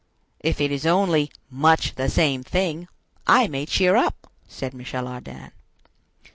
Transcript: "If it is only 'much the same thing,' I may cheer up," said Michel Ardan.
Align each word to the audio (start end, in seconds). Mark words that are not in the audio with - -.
"If 0.39 0.59
it 0.59 0.71
is 0.71 0.87
only 0.87 1.29
'much 1.51 1.93
the 1.93 2.09
same 2.09 2.41
thing,' 2.41 2.87
I 3.27 3.47
may 3.47 3.67
cheer 3.67 3.95
up," 3.95 4.31
said 4.47 4.73
Michel 4.73 5.07
Ardan. 5.07 5.51